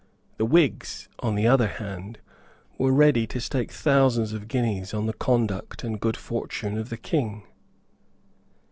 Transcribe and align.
The 0.37 0.45
Whigs, 0.45 1.07
on 1.19 1.35
the 1.35 1.45
other 1.45 1.67
hand, 1.67 2.17
were 2.79 2.91
ready 2.91 3.27
to 3.27 3.39
stake 3.39 3.71
thousands 3.71 4.33
of 4.33 4.47
guineas 4.47 4.95
on 4.95 5.05
the 5.05 5.13
conduct 5.13 5.83
and 5.83 6.01
good 6.01 6.17
fortune 6.17 6.75
of 6.79 6.89
the 6.89 6.97
King. 6.97 7.43